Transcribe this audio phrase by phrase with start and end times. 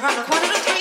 [0.00, 0.79] So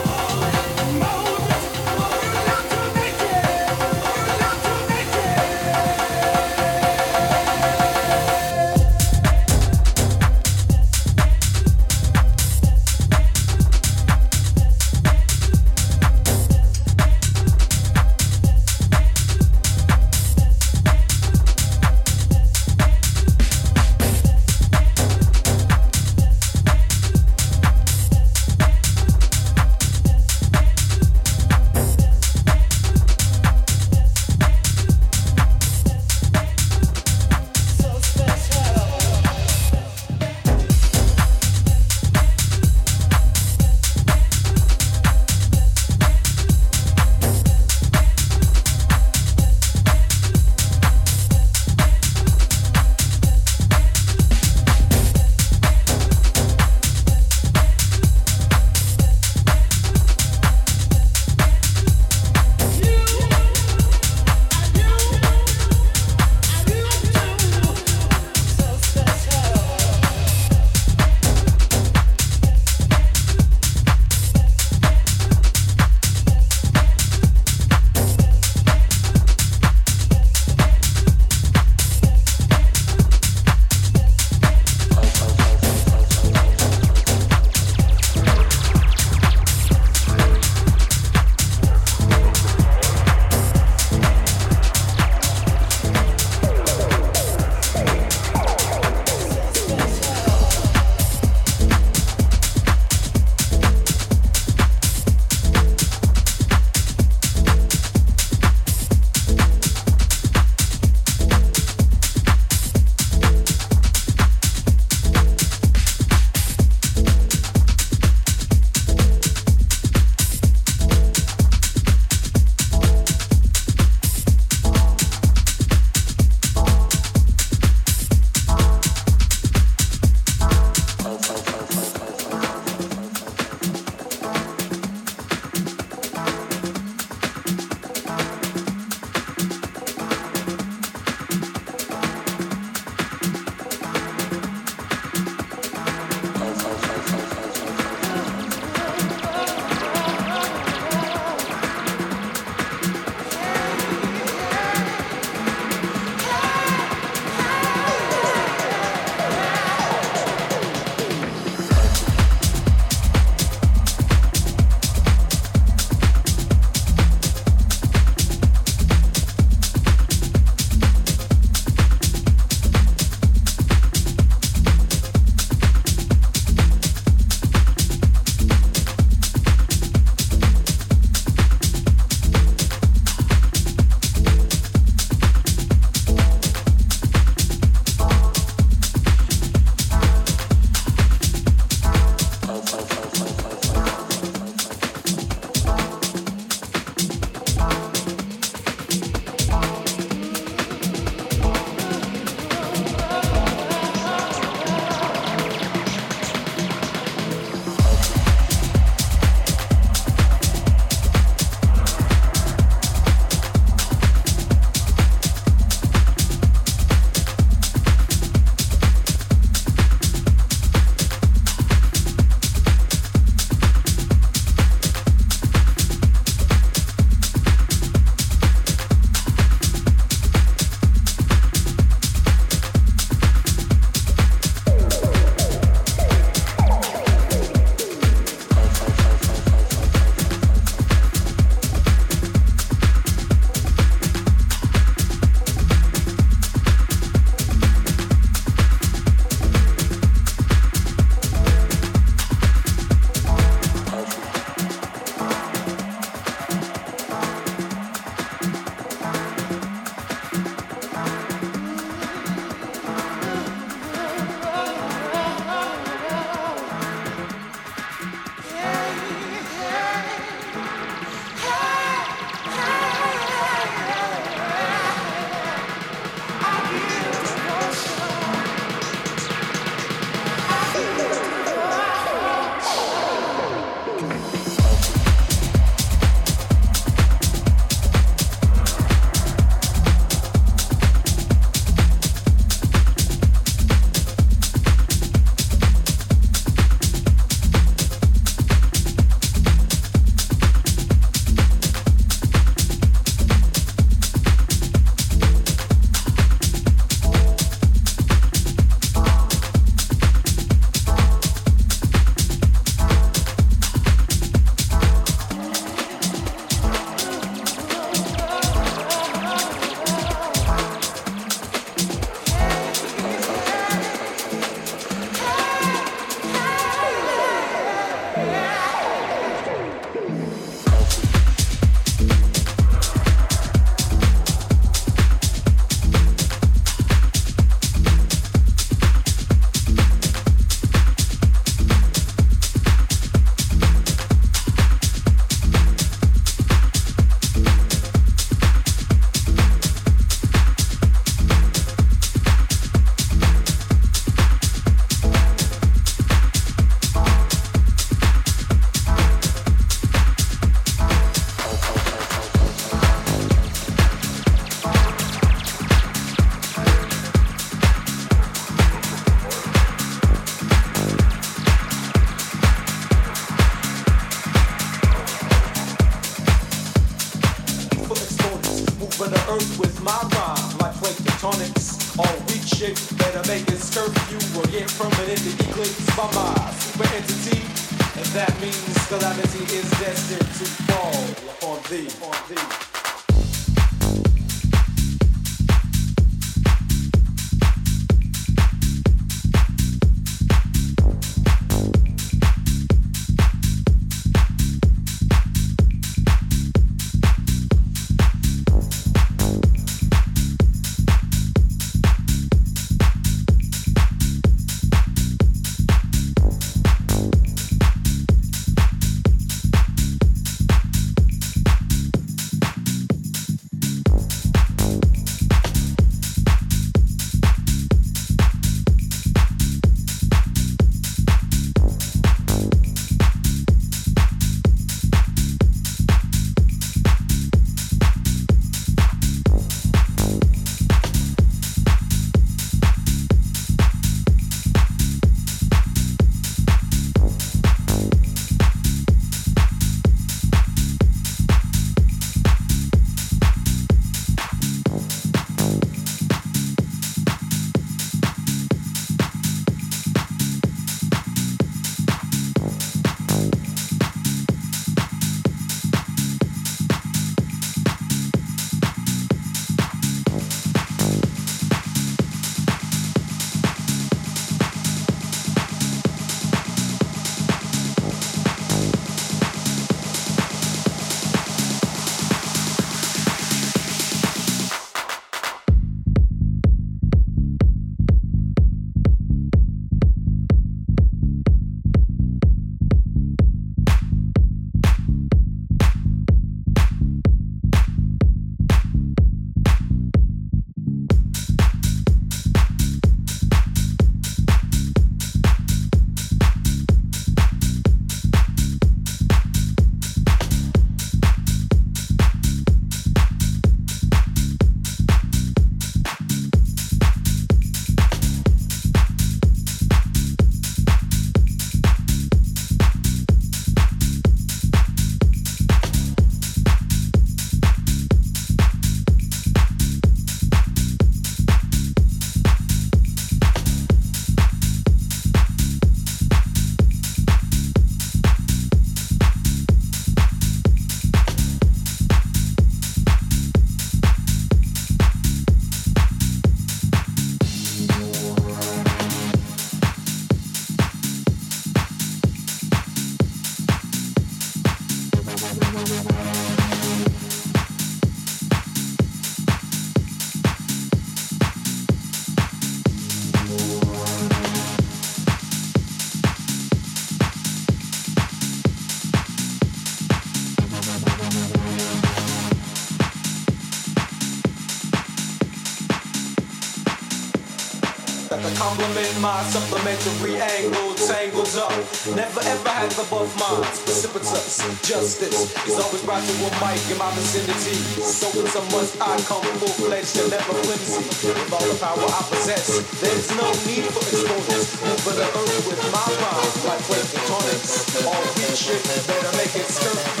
[579.01, 581.51] my supplementary angle tangles up.
[581.95, 584.43] Never ever the both minds, precipitous.
[584.67, 587.55] Justice is always brought to a mic in my vicinity.
[587.81, 590.83] So it's a must I come full fledged and never flimsy.
[591.07, 594.61] With all the power I possess, there's no need for exponents.
[594.61, 597.85] Over the earth with my rhymes like plate tectonics.
[597.85, 600.00] All weak shit better make it skirt